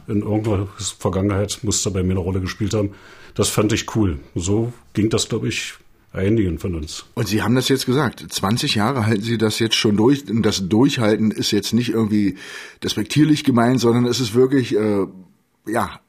in 0.08 0.22
irgendeiner 0.22 0.68
Vergangenheit, 1.00 1.60
muss 1.64 1.84
da 1.84 1.90
bei 1.90 2.04
mir 2.04 2.12
eine 2.12 2.20
Rolle 2.20 2.40
gespielt 2.40 2.74
haben. 2.74 2.92
Das 3.36 3.50
fand 3.50 3.74
ich 3.74 3.96
cool. 3.96 4.20
So 4.34 4.74
ging 4.94 5.10
das, 5.10 5.30
glaube 5.30 5.48
ich, 5.48 5.74
einigen 6.14 6.58
von 6.58 6.76
uns. 6.76 7.06
Und 7.14 7.28
Sie 7.28 7.44
haben 7.44 7.56
das 7.56 7.70
jetzt 7.70 7.86
gesagt. 7.86 8.26
20 8.28 8.76
Jahre 8.76 9.06
halten 9.06 9.22
Sie 9.22 9.38
das 9.38 9.60
jetzt 9.60 9.76
schon 9.76 9.98
durch. 9.98 10.28
Und 10.30 10.44
das 10.44 10.68
Durchhalten 10.68 11.32
ist 11.32 11.52
jetzt 11.52 11.74
nicht 11.74 11.90
irgendwie 11.90 12.38
despektierlich 12.84 13.44
gemeint, 13.44 13.80
sondern 13.80 14.06
es 14.06 14.20
ist 14.20 14.34
wirklich, 14.34 14.76
äh, 14.76 15.06
ja, 15.68 16.00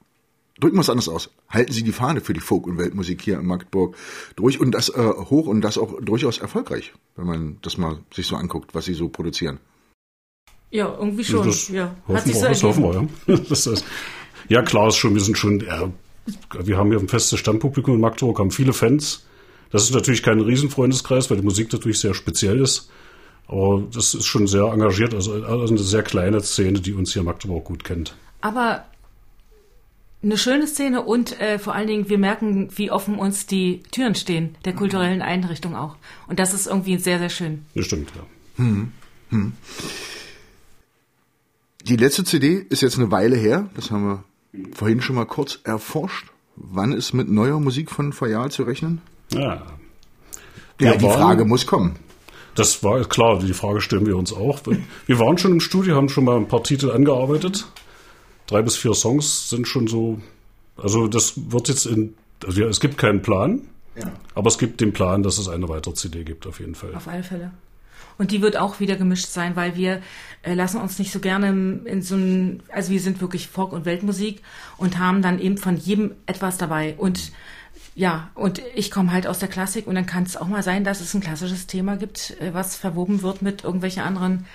drücken 0.60 0.76
wir 0.76 0.80
es 0.80 0.90
anders 0.90 1.08
aus. 1.08 1.30
Halten 1.48 1.72
Sie 1.72 1.82
die 1.82 1.92
Fahne 1.92 2.20
für 2.20 2.32
die 2.32 2.40
Folk- 2.40 2.66
und 2.66 2.78
Weltmusik 2.78 3.22
hier 3.22 3.38
in 3.38 3.46
Magdeburg 3.46 3.96
durch 4.36 4.60
und 4.60 4.72
das 4.72 4.88
äh, 4.88 5.12
hoch 5.30 5.46
und 5.46 5.60
das 5.60 5.78
auch 5.78 6.00
durchaus 6.00 6.38
erfolgreich, 6.38 6.92
wenn 7.16 7.26
man 7.26 7.58
das 7.62 7.78
mal 7.78 7.98
sich 8.12 8.26
so 8.26 8.36
anguckt, 8.36 8.74
was 8.74 8.84
Sie 8.84 8.94
so 8.94 9.08
produzieren. 9.08 9.60
Ja, 10.70 10.94
irgendwie 10.98 11.24
schon. 11.24 11.46
Das 11.46 11.68
ja. 11.68 11.94
hoffen, 12.06 12.26
wir, 12.26 12.34
so 12.34 12.46
das 12.46 12.62
hoffen 12.62 12.82
wir, 12.84 13.08
ja. 13.26 13.40
Das 13.48 13.66
ist, 13.66 13.84
ja, 14.48 14.62
klar 14.62 14.88
ist 14.88 14.96
schon, 14.96 15.14
wir 15.14 15.22
sind 15.22 15.38
schon, 15.38 15.60
ja, 15.60 15.90
wir 16.62 16.76
haben 16.76 16.90
hier 16.90 16.98
ein 16.98 17.08
festes 17.08 17.38
Stammpublikum 17.38 17.94
in 17.94 18.00
Magdeburg, 18.00 18.38
haben 18.38 18.50
viele 18.50 18.72
Fans. 18.72 19.26
Das 19.70 19.84
ist 19.84 19.94
natürlich 19.94 20.22
kein 20.22 20.40
Riesenfreundeskreis, 20.40 21.30
weil 21.30 21.38
die 21.38 21.44
Musik 21.44 21.72
natürlich 21.72 22.00
sehr 22.00 22.14
speziell 22.14 22.60
ist. 22.60 22.90
Aber 23.46 23.82
das 23.92 24.12
ist 24.12 24.26
schon 24.26 24.46
sehr 24.46 24.64
engagiert, 24.64 25.14
also, 25.14 25.32
also 25.42 25.72
eine 25.72 25.78
sehr 25.78 26.02
kleine 26.02 26.40
Szene, 26.42 26.80
die 26.80 26.92
uns 26.92 27.14
hier 27.14 27.20
in 27.20 27.26
Magdeburg 27.26 27.64
gut 27.64 27.82
kennt. 27.82 28.14
Aber 28.42 28.84
eine 30.22 30.36
schöne 30.36 30.66
Szene 30.66 31.02
und 31.02 31.40
äh, 31.40 31.58
vor 31.58 31.74
allen 31.74 31.86
Dingen, 31.86 32.08
wir 32.08 32.18
merken, 32.18 32.68
wie 32.76 32.90
offen 32.90 33.18
uns 33.18 33.46
die 33.46 33.82
Türen 33.92 34.14
stehen, 34.16 34.56
der 34.64 34.74
kulturellen 34.74 35.22
Einrichtung 35.22 35.76
auch. 35.76 35.96
Und 36.26 36.38
das 36.40 36.54
ist 36.54 36.66
irgendwie 36.66 36.98
sehr, 36.98 37.18
sehr 37.18 37.28
schön. 37.30 37.64
Das 37.74 37.86
stimmt, 37.86 38.10
ja. 38.16 38.22
Hm. 38.64 38.92
Hm. 39.30 39.52
Die 41.84 41.96
letzte 41.96 42.24
CD 42.24 42.66
ist 42.68 42.82
jetzt 42.82 42.98
eine 42.98 43.10
Weile 43.10 43.36
her, 43.36 43.68
das 43.74 43.90
haben 43.90 44.04
wir 44.04 44.24
vorhin 44.74 45.00
schon 45.00 45.16
mal 45.16 45.24
kurz 45.26 45.60
erforscht. 45.64 46.26
Wann 46.56 46.92
ist 46.92 47.12
mit 47.12 47.28
neuer 47.30 47.60
Musik 47.60 47.90
von 47.90 48.12
Fayal 48.12 48.50
zu 48.50 48.64
rechnen? 48.64 49.00
Ja, 49.32 49.62
ja 50.80 50.96
die 50.96 51.04
waren- 51.04 51.12
Frage 51.18 51.44
muss 51.44 51.66
kommen. 51.66 51.96
das 52.56 52.82
war 52.82 53.04
klar, 53.04 53.38
die 53.38 53.52
Frage 53.54 53.80
stellen 53.80 54.06
wir 54.06 54.16
uns 54.16 54.32
auch. 54.32 54.60
Wir 55.06 55.18
waren 55.20 55.38
schon 55.38 55.52
im 55.52 55.60
Studio, 55.60 55.94
haben 55.94 56.08
schon 56.08 56.24
mal 56.24 56.36
ein 56.36 56.48
paar 56.48 56.64
Titel 56.64 56.90
angearbeitet. 56.90 57.66
Drei 58.48 58.62
bis 58.62 58.76
vier 58.76 58.94
Songs 58.94 59.48
sind 59.50 59.68
schon 59.68 59.86
so, 59.86 60.20
also 60.76 61.06
das 61.06 61.34
wird 61.52 61.68
jetzt 61.68 61.86
in, 61.86 62.14
also 62.44 62.60
ja, 62.60 62.66
es 62.66 62.80
gibt 62.80 62.98
keinen 62.98 63.22
Plan, 63.22 63.62
Ja. 63.96 64.10
aber 64.34 64.48
es 64.48 64.58
gibt 64.58 64.80
den 64.80 64.92
Plan, 64.92 65.22
dass 65.22 65.38
es 65.38 65.48
eine 65.48 65.68
weitere 65.68 65.94
CD 65.94 66.24
gibt, 66.24 66.46
auf 66.46 66.58
jeden 66.58 66.74
Fall. 66.74 66.94
Auf 66.96 67.06
alle 67.08 67.22
Fälle. 67.22 67.50
Und 68.16 68.32
die 68.32 68.42
wird 68.42 68.56
auch 68.56 68.80
wieder 68.80 68.96
gemischt 68.96 69.28
sein, 69.28 69.54
weil 69.54 69.76
wir 69.76 70.02
äh, 70.42 70.54
lassen 70.54 70.80
uns 70.80 70.98
nicht 70.98 71.12
so 71.12 71.20
gerne 71.20 71.48
in 71.84 72.02
so 72.02 72.16
ein, 72.16 72.62
also 72.72 72.90
wir 72.90 73.00
sind 73.00 73.20
wirklich 73.20 73.46
Folk- 73.46 73.72
und 73.72 73.84
Weltmusik 73.84 74.42
und 74.76 74.98
haben 74.98 75.22
dann 75.22 75.38
eben 75.38 75.56
von 75.56 75.76
jedem 75.76 76.12
etwas 76.26 76.58
dabei. 76.58 76.94
Und 76.98 77.30
ja, 77.94 78.30
und 78.34 78.60
ich 78.74 78.90
komme 78.90 79.12
halt 79.12 79.26
aus 79.28 79.38
der 79.40 79.48
Klassik 79.48 79.86
und 79.86 79.94
dann 79.94 80.06
kann 80.06 80.24
es 80.24 80.36
auch 80.36 80.48
mal 80.48 80.62
sein, 80.64 80.82
dass 80.84 81.00
es 81.00 81.14
ein 81.14 81.20
klassisches 81.20 81.66
Thema 81.68 81.96
gibt, 81.96 82.34
äh, 82.40 82.54
was 82.54 82.74
verwoben 82.76 83.22
wird 83.22 83.42
mit 83.42 83.62
irgendwelchen 83.62 84.02
anderen 84.02 84.46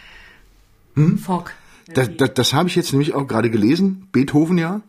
Folk. 1.24 1.54
Das, 1.94 2.10
das, 2.18 2.34
das 2.34 2.54
habe 2.54 2.70
ich 2.70 2.76
jetzt 2.76 2.92
nämlich 2.92 3.14
auch 3.14 3.28
gerade 3.28 3.50
gelesen. 3.50 4.08
Beethoven 4.12 4.58
ja. 4.58 4.82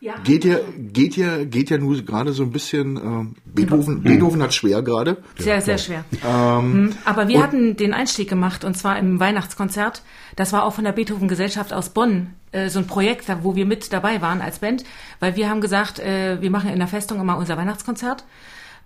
Ja. 0.00 0.14
Geht 0.24 0.44
ja, 0.44 0.58
geht 0.76 1.16
ja, 1.16 1.44
geht 1.44 1.70
ja 1.70 1.78
nur 1.78 1.96
gerade 2.02 2.32
so 2.32 2.42
ein 2.42 2.50
bisschen. 2.50 2.96
Äh, 2.96 3.40
Beethoven, 3.44 4.02
Beethoven 4.02 4.42
hat 4.42 4.52
schwer 4.52 4.82
gerade. 4.82 5.18
Sehr, 5.38 5.60
sehr 5.60 5.78
schwer. 5.78 6.04
Hm, 6.22 6.92
Aber 7.04 7.28
wir 7.28 7.40
hatten 7.40 7.76
den 7.76 7.94
Einstieg 7.94 8.28
gemacht 8.28 8.64
und 8.64 8.76
zwar 8.76 8.98
im 8.98 9.20
Weihnachtskonzert. 9.20 10.02
Das 10.34 10.52
war 10.52 10.64
auch 10.64 10.74
von 10.74 10.82
der 10.82 10.90
Beethoven 10.90 11.28
Gesellschaft 11.28 11.72
aus 11.72 11.90
Bonn 11.90 12.34
äh, 12.50 12.68
so 12.68 12.80
ein 12.80 12.88
Projekt, 12.88 13.26
wo 13.42 13.54
wir 13.54 13.64
mit 13.64 13.92
dabei 13.92 14.20
waren 14.20 14.40
als 14.40 14.58
Band, 14.58 14.82
weil 15.20 15.36
wir 15.36 15.48
haben 15.48 15.60
gesagt, 15.60 16.00
äh, 16.00 16.40
wir 16.40 16.50
machen 16.50 16.70
in 16.70 16.80
der 16.80 16.88
Festung 16.88 17.20
immer 17.20 17.36
unser 17.36 17.56
Weihnachtskonzert. 17.56 18.24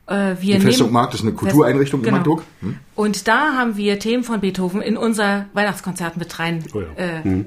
Äh, 0.06 0.36
wir 0.40 0.56
Die 0.56 0.60
Festung 0.60 0.92
Markt 0.92 1.14
ist 1.14 1.22
eine 1.22 1.32
Kultureinrichtung 1.32 2.00
in 2.00 2.04
Genau. 2.04 2.16
Magdeburg. 2.18 2.42
Hm? 2.60 2.78
Und 2.94 3.26
da 3.28 3.54
haben 3.54 3.76
wir 3.76 3.98
Themen 3.98 4.22
von 4.24 4.40
Beethoven 4.40 4.80
in 4.82 4.96
unser 4.96 5.46
Weihnachtskonzert 5.52 6.16
mit 6.16 6.38
rein 6.38 6.64
Oh 6.74 6.80
ja. 6.80 6.86
äh, 6.96 7.18
äh, 7.18 7.44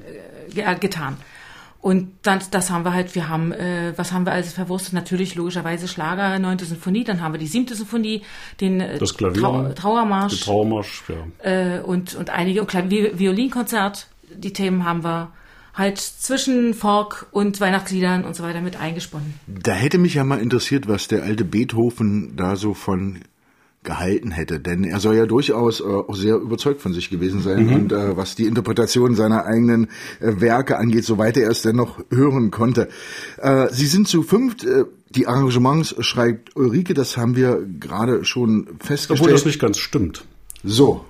ge- 0.53 0.75
getan. 0.79 1.17
Und 1.81 2.11
dann, 2.23 2.39
das 2.51 2.69
haben 2.71 2.83
wir 2.83 2.93
halt, 2.93 3.15
wir 3.15 3.29
haben, 3.29 3.53
äh, 3.53 3.93
was 3.95 4.11
haben 4.11 4.25
wir 4.25 4.33
alles 4.33 4.51
verwurstet? 4.51 4.91
Natürlich 4.93 5.35
logischerweise 5.35 5.87
Schlager, 5.87 6.37
neunte 6.37 6.65
Sinfonie, 6.65 7.05
dann 7.05 7.21
haben 7.21 7.33
wir 7.33 7.39
die 7.39 7.47
siebte 7.47 7.73
Sinfonie, 7.73 8.23
den 8.59 8.81
äh, 8.81 8.97
Das 8.97 9.15
Klavier, 9.15 9.41
Trau 9.41 9.69
Trauermarsch 9.73 10.41
Trauermarsch, 10.41 11.03
ja. 11.07 11.49
äh, 11.77 11.79
und, 11.79 12.15
und 12.15 12.29
einige, 12.31 12.59
und 12.61 12.69
Vi- 12.73 13.17
Violinkonzert, 13.17 14.07
die 14.35 14.51
Themen 14.51 14.83
haben 14.83 15.05
wir 15.05 15.31
halt 15.79 15.97
zwischen 15.97 16.75
Folk 16.75 17.25
und 17.31 17.59
Weihnachtsliedern 17.59 18.25
und 18.25 18.35
so 18.35 18.43
weiter 18.43 18.61
mit 18.61 18.79
eingesponnen. 18.79 19.33
Da 19.47 19.71
hätte 19.71 19.97
mich 19.97 20.13
ja 20.13 20.23
mal 20.23 20.39
interessiert, 20.39 20.87
was 20.87 21.07
der 21.07 21.23
alte 21.23 21.45
Beethoven 21.45 22.35
da 22.35 22.55
so 22.55 22.75
von 22.75 23.19
gehalten 23.83 24.31
hätte. 24.31 24.59
Denn 24.59 24.83
er 24.83 24.99
soll 24.99 25.15
ja 25.15 25.25
durchaus 25.25 25.79
äh, 25.79 25.83
auch 25.83 26.15
sehr 26.15 26.35
überzeugt 26.35 26.81
von 26.81 26.93
sich 26.93 27.09
gewesen 27.09 27.41
sein 27.41 27.67
mhm. 27.67 27.73
und 27.73 27.91
äh, 27.91 28.17
was 28.17 28.35
die 28.35 28.45
Interpretation 28.45 29.15
seiner 29.15 29.45
eigenen 29.45 29.85
äh, 30.19 30.41
Werke 30.41 30.77
angeht, 30.77 31.05
soweit 31.05 31.37
er 31.37 31.49
es 31.49 31.61
denn 31.61 31.77
noch 31.77 31.99
hören 32.11 32.51
konnte. 32.51 32.89
Äh, 33.37 33.67
sie 33.71 33.87
sind 33.87 34.07
zu 34.07 34.21
fünft. 34.21 34.65
Äh, 34.65 34.83
die 35.09 35.27
Arrangements 35.27 35.95
schreibt 36.01 36.55
Ulrike, 36.55 36.93
das 36.93 37.17
haben 37.17 37.35
wir 37.35 37.65
gerade 37.79 38.25
schon 38.25 38.67
festgestellt. 38.79 39.21
Obwohl 39.21 39.31
das 39.31 39.45
nicht 39.45 39.59
ganz 39.59 39.77
stimmt. 39.77 40.25
So, 40.63 41.05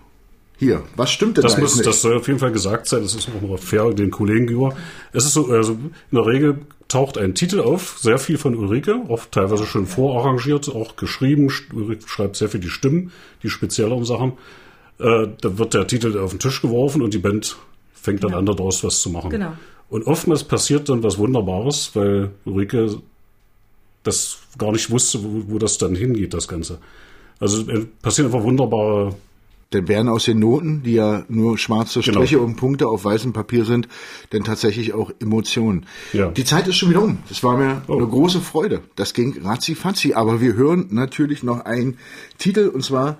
hier, 0.59 0.83
was 0.97 1.09
stimmt 1.09 1.37
denn 1.37 1.43
das 1.43 1.55
da 1.55 1.61
muss, 1.61 1.75
nicht? 1.77 1.87
Das 1.87 2.01
soll 2.01 2.17
auf 2.17 2.27
jeden 2.27 2.39
Fall 2.39 2.51
gesagt 2.51 2.85
sein, 2.87 3.01
das 3.01 3.15
ist 3.15 3.29
auch 3.29 3.41
noch 3.41 3.57
fair 3.57 3.91
den 3.93 4.11
Kollegen 4.11 4.45
gegenüber. 4.45 4.75
Es 5.13 5.25
ist 5.25 5.33
so, 5.33 5.47
also 5.47 5.71
in 5.73 5.91
der 6.11 6.25
Regel 6.25 6.59
taucht 6.89 7.17
ein 7.17 7.33
Titel 7.33 7.61
auf, 7.61 7.97
sehr 7.99 8.19
viel 8.19 8.37
von 8.37 8.55
Ulrike, 8.55 9.03
oft 9.07 9.31
teilweise 9.31 9.65
schon 9.65 9.85
vorarrangiert, 9.85 10.67
auch 10.67 10.97
geschrieben. 10.97 11.49
Ulrike 11.73 12.07
schreibt 12.07 12.35
sehr 12.35 12.49
viel 12.49 12.59
die 12.59 12.69
Stimmen, 12.69 13.11
die 13.41 13.49
spezielleren 13.49 14.03
Sachen. 14.03 14.33
Äh, 14.99 15.27
da 15.39 15.57
wird 15.57 15.73
der 15.73 15.87
Titel 15.87 16.17
auf 16.17 16.31
den 16.31 16.39
Tisch 16.39 16.61
geworfen 16.61 17.01
und 17.01 17.13
die 17.13 17.19
Band 17.19 17.55
fängt 17.93 18.23
dann 18.23 18.31
genau. 18.31 18.39
an, 18.39 18.45
daraus 18.45 18.83
was 18.83 19.01
zu 19.01 19.09
machen. 19.09 19.29
Genau. 19.29 19.53
Und 19.89 20.07
oftmals 20.07 20.43
passiert 20.43 20.89
dann 20.89 21.03
was 21.03 21.17
Wunderbares, 21.17 21.91
weil 21.93 22.31
Ulrike 22.43 22.97
das 24.03 24.39
gar 24.57 24.73
nicht 24.73 24.89
wusste, 24.89 25.23
wo, 25.23 25.53
wo 25.53 25.57
das 25.57 25.77
dann 25.77 25.95
hingeht, 25.95 26.33
das 26.33 26.47
Ganze. 26.49 26.79
Also 27.39 27.69
äh, 27.69 27.85
passieren 28.01 28.31
einfach 28.31 28.43
wunderbare. 28.43 29.15
Denn 29.71 29.87
werden 29.87 30.09
aus 30.09 30.25
den 30.25 30.39
Noten, 30.39 30.81
die 30.81 30.93
ja 30.93 31.25
nur 31.29 31.59
schwarze 31.59 31.99
genau. 31.99 32.19
Striche 32.19 32.35
genau. 32.35 32.47
und 32.47 32.55
Punkte 32.55 32.87
auf 32.87 33.05
weißem 33.05 33.33
Papier 33.33 33.65
sind, 33.65 33.87
denn 34.33 34.43
tatsächlich 34.43 34.93
auch 34.93 35.11
Emotionen. 35.19 35.85
Ja. 36.11 36.29
Die 36.29 36.43
Zeit 36.43 36.67
ist 36.67 36.77
schon 36.77 36.89
wieder 36.89 37.03
um. 37.03 37.19
Das 37.29 37.43
war 37.43 37.55
mir 37.55 37.83
oh. 37.87 37.97
eine 37.97 38.07
große 38.07 38.41
Freude. 38.41 38.81
Das 38.95 39.13
ging 39.13 39.39
ratzi-fatzi. 39.43 40.15
Aber 40.15 40.41
wir 40.41 40.55
hören 40.55 40.87
natürlich 40.89 41.43
noch 41.43 41.65
einen 41.65 41.99
Titel 42.39 42.67
und 42.67 42.83
zwar 42.83 43.17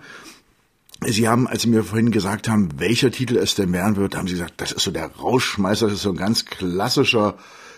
Sie 1.05 1.29
haben, 1.29 1.47
als 1.47 1.61
Sie 1.61 1.69
mir 1.69 1.83
vorhin 1.83 2.11
gesagt 2.11 2.49
haben, 2.49 2.69
welcher 2.77 3.09
Titel 3.09 3.37
es 3.37 3.55
denn 3.55 3.71
werden 3.71 3.95
wird, 3.95 4.17
haben 4.17 4.27
Sie 4.27 4.33
gesagt, 4.33 4.55
das 4.57 4.73
ist 4.73 4.83
so 4.83 4.91
der 4.91 5.07
Rauschmeister, 5.07 5.85
das 5.85 5.95
ist 5.95 6.01
so 6.01 6.09
ein 6.09 6.17
ganz 6.17 6.45
klassischer 6.45 7.37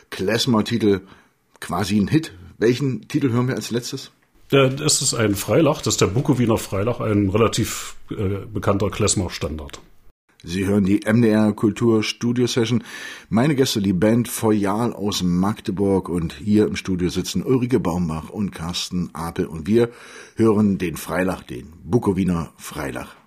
Klezmer-Titel, 0.09 1.01
quasi 1.59 1.99
ein 1.99 2.07
Hit. 2.07 2.33
Welchen 2.57 3.07
Titel 3.07 3.31
hören 3.31 3.47
wir 3.47 3.55
als 3.55 3.69
letztes? 3.69 4.11
Ja, 4.51 4.67
das 4.67 5.01
ist 5.01 5.13
ein 5.13 5.35
Freilach, 5.35 5.81
das 5.81 5.93
ist 5.93 6.01
der 6.01 6.07
Bukowiner 6.07 6.57
Freilach, 6.57 6.99
ein 6.99 7.29
relativ 7.29 7.95
äh, 8.09 8.45
bekannter 8.53 8.89
Klezmer-Standard. 8.89 9.79
Sie 10.43 10.65
hören 10.65 10.83
die 10.83 11.01
MDR 11.05 11.53
Kultur 11.53 12.03
Studio 12.03 12.47
Session. 12.47 12.83
Meine 13.29 13.55
Gäste, 13.55 13.81
die 13.81 13.93
Band 13.93 14.27
Foyal 14.27 14.91
aus 14.91 15.23
Magdeburg 15.23 16.09
und 16.09 16.33
hier 16.33 16.67
im 16.67 16.75
Studio 16.75 17.07
sitzen 17.07 17.43
Ulrike 17.43 17.79
Baumbach 17.79 18.29
und 18.29 18.51
Carsten 18.51 19.09
Apel 19.13 19.45
und 19.45 19.67
wir 19.67 19.89
hören 20.35 20.77
den 20.77 20.97
Freilach, 20.97 21.43
den 21.43 21.71
Bukowiner 21.85 22.51
Freilach. 22.57 23.20